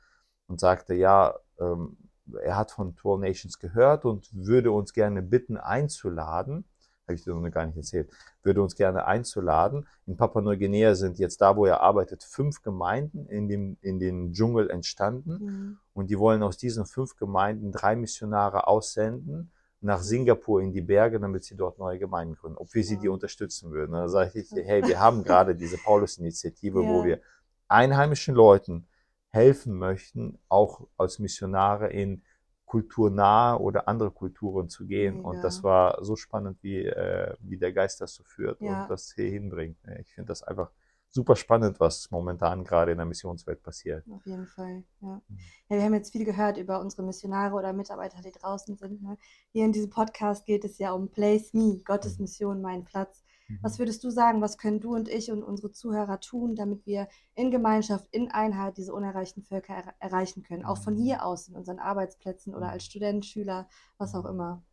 und 0.47 0.59
sagte, 0.59 0.93
ja, 0.93 1.35
ähm, 1.59 1.97
er 2.35 2.57
hat 2.57 2.71
von 2.71 2.95
Tour 2.95 3.19
Nations 3.19 3.59
gehört 3.59 4.05
und 4.05 4.29
würde 4.33 4.71
uns 4.71 4.93
gerne 4.93 5.21
bitten 5.21 5.57
einzuladen. 5.57 6.65
Habe 7.07 7.15
ich 7.15 7.23
dir 7.23 7.33
noch 7.33 7.49
gar 7.51 7.65
nicht 7.65 7.77
erzählt. 7.77 8.09
Würde 8.43 8.61
uns 8.61 8.75
gerne 8.75 9.05
einzuladen. 9.05 9.87
In 10.05 10.17
Papua-Neuguinea 10.17 10.95
sind 10.95 11.19
jetzt 11.19 11.41
da, 11.41 11.57
wo 11.57 11.65
er 11.65 11.81
arbeitet, 11.81 12.23
fünf 12.23 12.61
Gemeinden 12.61 13.27
in 13.27 13.47
dem, 13.47 13.77
in 13.81 13.99
den 13.99 14.33
Dschungel 14.33 14.69
entstanden. 14.69 15.31
Mhm. 15.31 15.77
Und 15.93 16.09
die 16.09 16.19
wollen 16.19 16.43
aus 16.43 16.57
diesen 16.57 16.85
fünf 16.85 17.17
Gemeinden 17.17 17.71
drei 17.71 17.95
Missionare 17.95 18.67
aussenden 18.67 19.51
nach 19.81 20.01
Singapur 20.01 20.61
in 20.61 20.71
die 20.71 20.81
Berge, 20.81 21.19
damit 21.19 21.43
sie 21.43 21.55
dort 21.55 21.79
neue 21.79 21.97
Gemeinden 21.97 22.35
gründen, 22.35 22.57
ob 22.57 22.73
wir 22.73 22.83
sie 22.83 22.97
die 22.97 23.09
unterstützen 23.09 23.71
würden. 23.71 23.93
Da 23.93 24.07
sage 24.07 24.39
ich, 24.39 24.51
hey, 24.65 24.85
wir 24.87 24.99
haben 24.99 25.23
gerade 25.23 25.55
diese 25.55 25.77
Paulus-Initiative, 25.77 26.83
ja. 26.83 26.87
wo 26.87 27.03
wir 27.03 27.19
einheimischen 27.67 28.35
Leuten 28.35 28.87
helfen 29.31 29.77
möchten, 29.77 30.37
auch 30.49 30.87
als 30.97 31.19
Missionare 31.19 31.89
in 31.89 32.23
kulturnahe 32.65 33.59
oder 33.59 33.87
andere 33.87 34.11
Kulturen 34.11 34.69
zu 34.69 34.85
gehen. 34.85 35.17
Mega. 35.17 35.29
Und 35.29 35.41
das 35.41 35.63
war 35.63 36.03
so 36.03 36.15
spannend, 36.15 36.57
wie, 36.61 36.85
äh, 36.85 37.35
wie 37.41 37.57
der 37.57 37.73
Geist 37.73 37.99
das 37.99 38.13
so 38.13 38.23
führt 38.23 38.61
ja. 38.61 38.83
und 38.83 38.89
das 38.89 39.13
hier 39.13 39.29
hinbringt. 39.29 39.77
Ich 39.99 40.13
finde 40.13 40.29
das 40.29 40.43
einfach 40.43 40.71
super 41.09 41.35
spannend, 41.35 41.79
was 41.79 42.09
momentan 42.09 42.63
gerade 42.63 42.93
in 42.93 42.97
der 42.97 43.05
Missionswelt 43.05 43.61
passiert. 43.61 44.05
Auf 44.09 44.25
jeden 44.25 44.47
Fall, 44.47 44.83
ja. 45.01 45.21
Mhm. 45.27 45.37
ja. 45.69 45.75
Wir 45.75 45.83
haben 45.83 45.93
jetzt 45.93 46.11
viel 46.11 46.25
gehört 46.25 46.57
über 46.57 46.79
unsere 46.79 47.03
Missionare 47.03 47.53
oder 47.53 47.73
Mitarbeiter, 47.73 48.21
die 48.21 48.31
draußen 48.31 48.77
sind. 48.77 49.03
Ne? 49.03 49.17
Hier 49.51 49.65
in 49.65 49.73
diesem 49.73 49.89
Podcast 49.89 50.45
geht 50.45 50.63
es 50.63 50.77
ja 50.77 50.93
um 50.93 51.09
Place 51.09 51.53
Me, 51.53 51.81
Gottes 51.85 52.17
mhm. 52.17 52.23
Mission, 52.23 52.61
mein 52.61 52.85
Platz. 52.85 53.23
Mhm. 53.51 53.59
Was 53.61 53.79
würdest 53.79 54.03
du 54.03 54.09
sagen, 54.09 54.41
was 54.41 54.57
können 54.57 54.79
du 54.79 54.93
und 54.95 55.09
ich 55.09 55.31
und 55.31 55.43
unsere 55.43 55.71
Zuhörer 55.71 56.19
tun, 56.19 56.55
damit 56.55 56.85
wir 56.85 57.07
in 57.35 57.51
Gemeinschaft, 57.51 58.07
in 58.11 58.31
Einheit 58.31 58.77
diese 58.77 58.93
unerreichten 58.93 59.43
Völker 59.43 59.73
er 59.73 59.93
erreichen 59.99 60.43
können? 60.43 60.65
Auch 60.65 60.77
von 60.77 60.95
hier 60.95 61.25
aus, 61.25 61.47
in 61.47 61.55
unseren 61.55 61.79
Arbeitsplätzen 61.79 62.55
oder 62.55 62.69
als 62.69 62.85
Student, 62.85 63.25
Schüler, 63.25 63.67
was 63.97 64.15
auch 64.15 64.25
immer. 64.25 64.63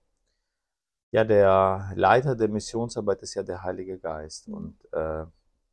Ja, 1.11 1.25
der 1.25 1.93
Leiter 1.95 2.37
der 2.37 2.49
Missionsarbeit 2.49 3.23
ist 3.23 3.35
ja 3.35 3.43
der 3.43 3.63
Heilige 3.63 3.99
Geist. 3.99 4.49
Mhm. 4.49 4.55
Und 4.55 4.93
äh, 4.93 5.25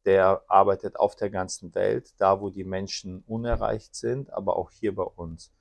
der 0.06 0.44
arbeitet 0.48 0.98
auf 1.00 1.16
der 1.16 1.30
ganzen 1.30 1.74
Welt, 1.76 2.14
da 2.20 2.40
wo 2.40 2.50
die 2.50 2.64
Menschen 2.64 3.24
unerreicht 3.28 3.96
sind, 3.96 4.32
aber 4.32 4.56
auch 4.56 4.72
hier 4.72 4.96
bei 4.96 5.04
uns. 5.04 5.52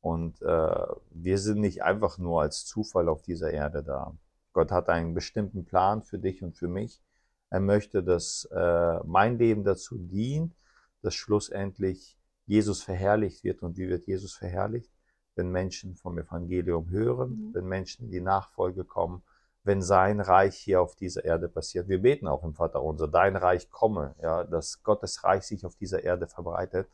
Und 0.00 0.40
äh, 0.40 0.86
wir 1.10 1.38
sind 1.38 1.60
nicht 1.60 1.82
einfach 1.82 2.18
nur 2.18 2.40
als 2.40 2.64
Zufall 2.64 3.08
auf 3.08 3.22
dieser 3.22 3.50
Erde 3.50 3.82
da. 3.82 4.16
Gott 4.52 4.70
hat 4.70 4.88
einen 4.88 5.14
bestimmten 5.14 5.64
Plan 5.64 6.02
für 6.02 6.18
dich 6.18 6.42
und 6.42 6.56
für 6.56 6.68
mich. 6.68 7.02
Er 7.50 7.60
möchte, 7.60 8.02
dass 8.02 8.48
äh, 8.52 9.00
mein 9.04 9.38
Leben 9.38 9.64
dazu 9.64 9.98
dient, 9.98 10.54
dass 11.02 11.14
schlussendlich 11.14 12.16
Jesus 12.46 12.82
verherrlicht 12.82 13.44
wird. 13.44 13.62
Und 13.62 13.76
wie 13.76 13.88
wird 13.88 14.06
Jesus 14.06 14.34
verherrlicht? 14.34 14.92
Wenn 15.34 15.50
Menschen 15.50 15.94
vom 15.96 16.18
Evangelium 16.18 16.90
hören, 16.90 17.30
mhm. 17.30 17.54
wenn 17.54 17.64
Menschen 17.66 18.06
in 18.06 18.10
die 18.10 18.20
Nachfolge 18.20 18.84
kommen 18.84 19.22
wenn 19.62 19.82
sein 19.82 20.20
Reich 20.20 20.56
hier 20.56 20.80
auf 20.80 20.94
dieser 20.94 21.24
Erde 21.24 21.48
passiert. 21.48 21.88
Wir 21.88 22.00
beten 22.00 22.26
auch 22.26 22.44
im 22.44 22.54
Vater 22.54 22.82
unser, 22.82 23.08
dein 23.08 23.36
Reich 23.36 23.70
komme, 23.70 24.14
ja, 24.22 24.44
dass 24.44 24.82
Gottes 24.82 25.22
Reich 25.24 25.44
sich 25.44 25.66
auf 25.66 25.76
dieser 25.76 26.02
Erde 26.02 26.26
verbreitet. 26.26 26.88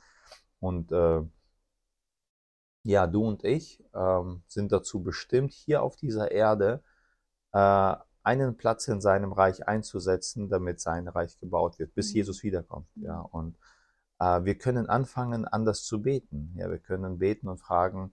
Und 0.59 0.91
äh, 0.91 1.23
ja, 2.83 3.07
du 3.07 3.25
und 3.25 3.45
ich 3.45 3.83
ähm, 3.95 4.43
sind 4.47 4.73
dazu 4.73 5.03
bestimmt, 5.03 5.53
hier 5.53 5.83
auf 5.83 5.97
dieser 5.97 6.31
Erde 6.31 6.83
einen 7.59 8.57
Platz 8.57 8.89
in 8.89 9.01
seinem 9.01 9.33
Reich 9.33 9.69
einzusetzen, 9.69 10.49
damit 10.49 10.81
sein 10.81 11.07
Reich 11.09 11.39
gebaut 11.39 11.79
wird, 11.79 11.95
bis 11.95 12.11
mhm. 12.11 12.17
Jesus 12.17 12.43
wiederkommt. 12.43 12.89
Ja, 12.97 13.21
und 13.21 13.57
äh, 14.19 14.45
wir 14.45 14.57
können 14.57 14.89
anfangen, 14.89 15.45
anders 15.45 15.85
zu 15.85 16.03
beten. 16.03 16.53
Ja, 16.57 16.71
wir 16.71 16.79
können 16.79 17.19
beten 17.19 17.49
und 17.49 17.59
fragen, 17.59 18.13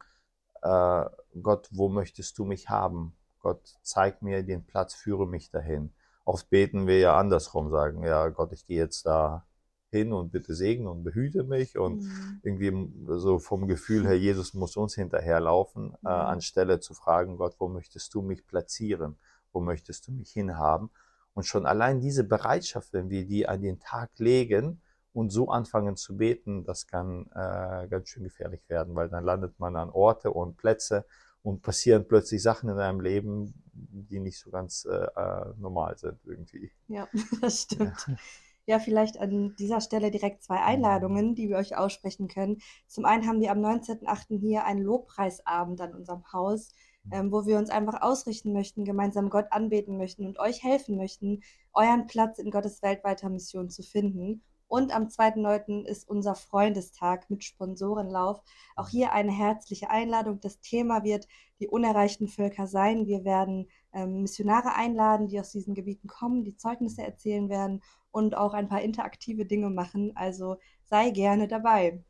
äh, 0.61 1.05
Gott, 1.41 1.69
wo 1.71 1.89
möchtest 1.89 2.37
du 2.37 2.45
mich 2.45 2.69
haben? 2.69 3.15
Gott, 3.39 3.75
zeig 3.81 4.21
mir 4.21 4.43
den 4.43 4.65
Platz, 4.65 4.93
führe 4.93 5.27
mich 5.27 5.51
dahin. 5.51 5.93
Oft 6.25 6.49
beten 6.49 6.87
wir 6.87 6.99
ja 6.99 7.17
andersrum, 7.17 7.69
sagen, 7.69 8.03
ja 8.03 8.29
Gott, 8.29 8.53
ich 8.53 8.65
gehe 8.65 8.77
jetzt 8.77 9.05
da 9.05 9.45
hin 9.89 10.13
und 10.13 10.31
bitte 10.31 10.55
segne 10.55 10.89
und 10.89 11.03
behüte 11.03 11.43
mich 11.43 11.77
und 11.77 12.03
mhm. 12.03 12.39
irgendwie 12.41 13.17
so 13.19 13.39
vom 13.39 13.67
Gefühl 13.67 14.07
her, 14.07 14.17
Jesus 14.17 14.53
muss 14.53 14.77
uns 14.77 14.95
hinterherlaufen, 14.95 15.93
äh, 15.93 15.97
mhm. 16.01 16.07
äh, 16.07 16.09
anstelle 16.09 16.79
zu 16.79 16.93
fragen, 16.93 17.37
Gott, 17.37 17.55
wo 17.59 17.67
möchtest 17.67 18.13
du 18.13 18.21
mich 18.21 18.47
platzieren? 18.47 19.17
Wo 19.53 19.61
möchtest 19.61 20.07
du 20.07 20.11
mich 20.11 20.31
hinhaben? 20.31 20.89
Und 21.33 21.45
schon 21.45 21.65
allein 21.65 21.99
diese 22.01 22.23
Bereitschaft, 22.23 22.93
wenn 22.93 23.09
wir 23.09 23.25
die 23.25 23.47
an 23.47 23.61
den 23.61 23.79
Tag 23.79 24.11
legen 24.17 24.81
und 25.13 25.29
so 25.29 25.49
anfangen 25.49 25.95
zu 25.95 26.17
beten, 26.17 26.63
das 26.65 26.87
kann 26.87 27.27
äh, 27.33 27.87
ganz 27.87 28.09
schön 28.09 28.23
gefährlich 28.23 28.67
werden, 28.67 28.95
weil 28.95 29.09
dann 29.09 29.23
landet 29.23 29.59
man 29.59 29.75
an 29.75 29.89
Orte 29.89 30.31
und 30.31 30.57
Plätze, 30.57 31.05
und 31.43 31.61
passieren 31.61 32.07
plötzlich 32.07 32.41
Sachen 32.41 32.69
in 32.69 32.77
deinem 32.77 33.01
Leben, 33.01 33.53
die 33.73 34.19
nicht 34.19 34.39
so 34.39 34.49
ganz 34.49 34.85
äh, 34.85 34.93
äh 34.95 35.53
normal 35.57 35.97
sind 35.97 36.17
irgendwie. 36.25 36.71
Ja, 36.87 37.07
das 37.41 37.63
stimmt. 37.63 38.07
Ja. 38.07 38.15
Ja. 38.65 38.79
vielleicht 38.79 39.19
an 39.19 39.55
dieser 39.57 39.81
Stelle 39.81 40.11
direkt 40.11 40.43
zwei 40.43 40.57
Einladungen, 40.57 41.35
die 41.35 41.49
wir 41.49 41.57
euch 41.57 41.77
aussprechen 41.77 42.27
können. 42.27 42.57
Zum 42.87 43.05
einen 43.05 43.27
haben 43.27 43.41
wir 43.41 43.51
am 43.51 43.59
19.08. 43.59 44.39
hier 44.39 44.65
einen 44.65 44.81
Lobpreisabend 44.81 45.81
an 45.81 45.93
unserem 45.93 46.23
Haus, 46.31 46.69
ähm, 47.11 47.31
wo 47.31 47.45
wir 47.45 47.57
uns 47.57 47.69
einfach 47.69 48.01
ausrichten 48.01 48.53
möchten, 48.53 48.85
gemeinsam 48.85 49.29
Gott 49.29 49.47
anbeten 49.51 49.97
möchten 49.97 50.25
und 50.25 50.39
euch 50.39 50.63
helfen 50.63 50.97
möchten, 50.97 51.41
euren 51.73 52.07
Platz 52.07 52.39
in 52.39 52.51
Gottes 52.51 52.81
weltweiter 52.81 53.29
Mission 53.29 53.69
zu 53.69 53.83
finden. 53.83 54.41
Und 54.67 54.95
am 54.95 55.03
2.9. 55.03 55.85
ist 55.85 56.09
unser 56.09 56.33
Freundestag 56.33 57.29
mit 57.29 57.43
Sponsorenlauf. 57.43 58.41
Auch 58.75 58.89
hier 58.89 59.11
eine 59.11 59.31
herzliche 59.31 59.91
Einladung. 59.91 60.39
Das 60.39 60.61
Thema 60.61 61.03
wird 61.03 61.27
die 61.59 61.67
unerreichten 61.67 62.27
Völker 62.27 62.65
sein. 62.65 63.05
Wir 63.05 63.23
werden 63.23 63.69
Missionare 64.05 64.75
einladen, 64.75 65.27
die 65.27 65.39
aus 65.39 65.51
diesen 65.51 65.73
Gebieten 65.73 66.07
kommen, 66.07 66.43
die 66.43 66.55
Zeugnisse 66.55 67.03
erzählen 67.03 67.49
werden 67.49 67.81
und 68.11 68.35
auch 68.35 68.53
ein 68.53 68.67
paar 68.67 68.81
interaktive 68.81 69.45
Dinge 69.45 69.69
machen. 69.69 70.15
Also 70.15 70.57
sei 70.85 71.11
gerne 71.11 71.47
dabei. 71.47 72.03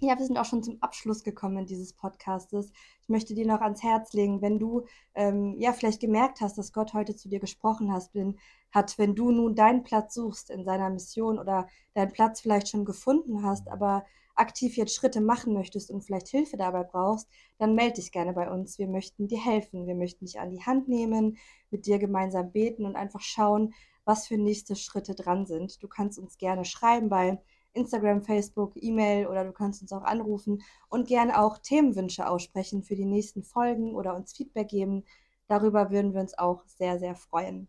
Ja, 0.00 0.16
wir 0.16 0.24
sind 0.24 0.38
auch 0.38 0.44
schon 0.44 0.62
zum 0.62 0.80
Abschluss 0.80 1.24
gekommen 1.24 1.66
dieses 1.66 1.92
Podcastes. 1.92 2.70
Ich 3.02 3.08
möchte 3.08 3.34
dir 3.34 3.46
noch 3.46 3.60
ans 3.60 3.82
Herz 3.82 4.12
legen, 4.12 4.40
wenn 4.40 4.60
du 4.60 4.86
ähm, 5.14 5.56
ja 5.58 5.72
vielleicht 5.72 6.00
gemerkt 6.00 6.40
hast, 6.40 6.56
dass 6.56 6.72
Gott 6.72 6.94
heute 6.94 7.16
zu 7.16 7.28
dir 7.28 7.40
gesprochen 7.40 7.92
hast, 7.92 8.12
bin, 8.12 8.38
hat, 8.70 8.96
wenn 8.98 9.16
du 9.16 9.32
nun 9.32 9.56
deinen 9.56 9.82
Platz 9.82 10.14
suchst 10.14 10.50
in 10.50 10.64
seiner 10.64 10.88
Mission 10.88 11.38
oder 11.40 11.66
deinen 11.94 12.12
Platz 12.12 12.40
vielleicht 12.40 12.68
schon 12.68 12.84
gefunden 12.84 13.42
hast, 13.42 13.68
aber 13.68 14.04
aktiv 14.38 14.76
jetzt 14.76 14.94
Schritte 14.94 15.20
machen 15.20 15.52
möchtest 15.52 15.90
und 15.90 16.02
vielleicht 16.02 16.28
Hilfe 16.28 16.56
dabei 16.56 16.84
brauchst, 16.84 17.28
dann 17.58 17.74
melde 17.74 17.94
dich 17.94 18.12
gerne 18.12 18.32
bei 18.32 18.50
uns. 18.50 18.78
Wir 18.78 18.88
möchten 18.88 19.28
dir 19.28 19.42
helfen. 19.42 19.86
Wir 19.86 19.94
möchten 19.94 20.24
dich 20.24 20.40
an 20.40 20.50
die 20.50 20.64
Hand 20.64 20.88
nehmen, 20.88 21.38
mit 21.70 21.86
dir 21.86 21.98
gemeinsam 21.98 22.52
beten 22.52 22.86
und 22.86 22.96
einfach 22.96 23.20
schauen, 23.20 23.74
was 24.04 24.26
für 24.26 24.38
nächste 24.38 24.76
Schritte 24.76 25.14
dran 25.14 25.46
sind. 25.46 25.82
Du 25.82 25.88
kannst 25.88 26.18
uns 26.18 26.38
gerne 26.38 26.64
schreiben 26.64 27.08
bei 27.08 27.38
Instagram, 27.74 28.22
Facebook, 28.22 28.72
E-Mail 28.76 29.26
oder 29.26 29.44
du 29.44 29.52
kannst 29.52 29.82
uns 29.82 29.92
auch 29.92 30.02
anrufen 30.02 30.62
und 30.88 31.08
gerne 31.08 31.40
auch 31.40 31.58
Themenwünsche 31.58 32.28
aussprechen 32.28 32.82
für 32.82 32.96
die 32.96 33.04
nächsten 33.04 33.42
Folgen 33.42 33.94
oder 33.94 34.16
uns 34.16 34.32
Feedback 34.32 34.68
geben. 34.68 35.04
Darüber 35.46 35.90
würden 35.90 36.14
wir 36.14 36.20
uns 36.20 36.36
auch 36.36 36.64
sehr, 36.66 36.98
sehr 36.98 37.14
freuen. 37.14 37.68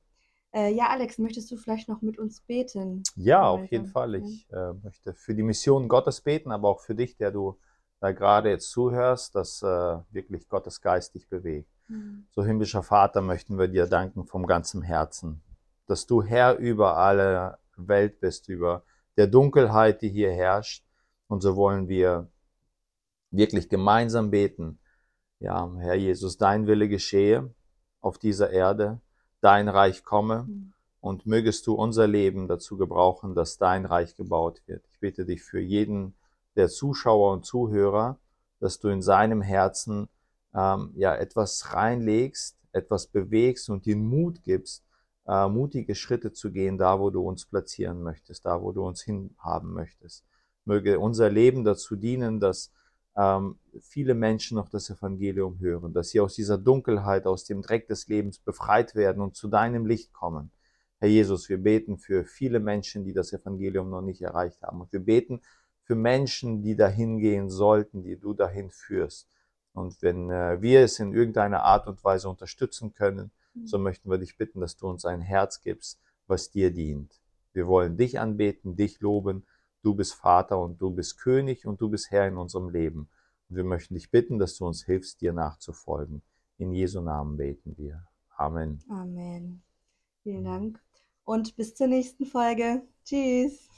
Äh, 0.51 0.73
ja, 0.73 0.87
Alex, 0.89 1.19
möchtest 1.19 1.51
du 1.51 1.57
vielleicht 1.57 1.87
noch 1.87 2.01
mit 2.01 2.17
uns 2.17 2.41
beten? 2.41 3.03
Ja, 3.15 3.47
auf 3.47 3.69
jeden 3.71 3.87
Fall. 3.87 4.15
Ich 4.15 4.47
äh, 4.51 4.73
möchte 4.73 5.13
für 5.13 5.35
die 5.35 5.43
Mission 5.43 5.87
Gottes 5.87 6.21
beten, 6.21 6.51
aber 6.51 6.69
auch 6.69 6.79
für 6.79 6.95
dich, 6.95 7.17
der 7.17 7.31
du 7.31 7.59
da 7.99 8.11
gerade 8.11 8.49
jetzt 8.49 8.71
zuhörst, 8.71 9.35
dass 9.35 9.61
äh, 9.61 9.97
wirklich 10.11 10.47
Gottes 10.47 10.81
Geist 10.81 11.13
dich 11.15 11.27
bewegt. 11.27 11.69
Mhm. 11.87 12.25
So 12.31 12.43
himmlischer 12.43 12.81
Vater 12.81 13.21
möchten 13.21 13.59
wir 13.59 13.67
dir 13.67 13.85
danken 13.85 14.25
vom 14.25 14.47
ganzen 14.47 14.81
Herzen, 14.81 15.41
dass 15.85 16.07
du 16.07 16.23
Herr 16.23 16.57
über 16.57 16.97
alle 16.97 17.59
Welt 17.75 18.19
bist, 18.19 18.49
über 18.49 18.83
der 19.17 19.27
Dunkelheit, 19.27 20.01
die 20.01 20.09
hier 20.09 20.31
herrscht. 20.31 20.85
Und 21.27 21.41
so 21.41 21.55
wollen 21.55 21.87
wir 21.87 22.29
wirklich 23.31 23.69
gemeinsam 23.69 24.31
beten. 24.31 24.79
Ja, 25.39 25.71
Herr 25.79 25.95
Jesus, 25.95 26.37
dein 26.37 26.67
Wille 26.67 26.89
geschehe 26.89 27.53
auf 28.01 28.17
dieser 28.17 28.49
Erde, 28.49 28.99
dein 29.41 29.69
Reich 29.69 30.03
komme 30.03 30.45
mhm. 30.47 30.73
und 31.01 31.25
mögest 31.25 31.65
du 31.67 31.73
unser 31.73 32.07
Leben 32.07 32.47
dazu 32.47 32.77
gebrauchen, 32.77 33.35
dass 33.35 33.57
dein 33.57 33.85
Reich 33.85 34.15
gebaut 34.15 34.61
wird. 34.65 34.83
Ich 34.91 34.99
bitte 34.99 35.25
dich 35.25 35.43
für 35.43 35.59
jeden 35.59 36.13
der 36.55 36.69
Zuschauer 36.69 37.33
und 37.33 37.45
Zuhörer, 37.45 38.17
dass 38.59 38.79
du 38.79 38.89
in 38.89 39.01
seinem 39.01 39.41
Herzen 39.41 40.09
ähm, 40.53 40.91
ja 40.95 41.15
etwas 41.15 41.73
reinlegst, 41.73 42.57
etwas 42.71 43.07
bewegst 43.07 43.69
und 43.69 43.85
den 43.85 44.05
Mut 44.05 44.43
gibst, 44.43 44.83
äh, 45.27 45.47
mutige 45.47 45.95
Schritte 45.95 46.33
zu 46.33 46.51
gehen, 46.51 46.77
da 46.77 46.99
wo 46.99 47.09
du 47.09 47.21
uns 47.21 47.45
platzieren 47.45 48.01
möchtest, 48.03 48.45
da 48.45 48.61
wo 48.61 48.71
du 48.71 48.85
uns 48.85 49.01
hinhaben 49.01 49.73
möchtest. 49.73 50.25
Möge 50.65 50.99
unser 50.99 51.29
Leben 51.29 51.63
dazu 51.63 51.95
dienen, 51.95 52.39
dass 52.39 52.71
viele 53.81 54.13
Menschen 54.13 54.55
noch 54.55 54.69
das 54.69 54.89
Evangelium 54.89 55.59
hören, 55.59 55.93
dass 55.93 56.09
sie 56.09 56.19
aus 56.19 56.35
dieser 56.35 56.57
Dunkelheit, 56.57 57.25
aus 57.25 57.43
dem 57.43 57.61
Dreck 57.61 57.87
des 57.87 58.07
Lebens 58.07 58.39
befreit 58.39 58.95
werden 58.95 59.21
und 59.21 59.35
zu 59.35 59.47
deinem 59.47 59.85
Licht 59.85 60.13
kommen. 60.13 60.51
Herr 60.99 61.09
Jesus, 61.09 61.49
wir 61.49 61.57
beten 61.57 61.97
für 61.97 62.25
viele 62.25 62.59
Menschen, 62.59 63.03
die 63.03 63.13
das 63.13 63.33
Evangelium 63.33 63.89
noch 63.89 64.01
nicht 64.01 64.21
erreicht 64.21 64.61
haben. 64.61 64.81
Und 64.81 64.91
wir 64.93 64.99
beten 64.99 65.41
für 65.83 65.95
Menschen, 65.95 66.61
die 66.61 66.75
dahin 66.75 67.19
gehen 67.19 67.49
sollten, 67.49 68.03
die 68.03 68.17
du 68.17 68.33
dahin 68.33 68.69
führst. 68.69 69.29
Und 69.73 70.01
wenn 70.01 70.29
äh, 70.29 70.61
wir 70.61 70.81
es 70.81 70.99
in 70.99 71.13
irgendeiner 71.13 71.63
Art 71.63 71.87
und 71.87 72.03
Weise 72.03 72.29
unterstützen 72.29 72.93
können, 72.93 73.31
so 73.63 73.77
möchten 73.77 74.09
wir 74.09 74.17
dich 74.17 74.37
bitten, 74.37 74.59
dass 74.59 74.77
du 74.77 74.87
uns 74.87 75.05
ein 75.05 75.21
Herz 75.21 75.61
gibst, 75.61 75.99
was 76.27 76.51
dir 76.51 76.71
dient. 76.71 77.19
Wir 77.53 77.67
wollen 77.67 77.97
dich 77.97 78.19
anbeten, 78.19 78.75
dich 78.75 78.99
loben. 79.01 79.45
Du 79.81 79.93
bist 79.93 80.13
Vater 80.13 80.59
und 80.59 80.81
du 80.81 80.91
bist 80.91 81.17
König 81.17 81.65
und 81.65 81.79
du 81.81 81.89
bist 81.89 82.11
Herr 82.11 82.27
in 82.27 82.37
unserem 82.37 82.69
Leben. 82.69 83.09
Und 83.49 83.55
wir 83.55 83.63
möchten 83.63 83.95
dich 83.95 84.11
bitten, 84.11 84.39
dass 84.39 84.57
du 84.57 84.65
uns 84.65 84.83
hilfst, 84.85 85.21
dir 85.21 85.33
nachzufolgen. 85.33 86.21
In 86.57 86.73
Jesu 86.73 87.01
Namen 87.01 87.37
beten 87.37 87.77
wir. 87.77 88.03
Amen. 88.37 88.83
Amen. 88.89 89.61
Vielen 90.23 90.43
Dank 90.43 90.81
und 91.29 91.55
bis 91.55 91.75
zur 91.75 91.87
nächsten 91.87 92.25
Folge. 92.25 92.81
Tschüss. 93.05 93.68